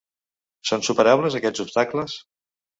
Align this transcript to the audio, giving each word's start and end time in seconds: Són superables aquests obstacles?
Són 0.69 0.85
superables 0.87 1.39
aquests 1.43 1.65
obstacles? 1.67 2.19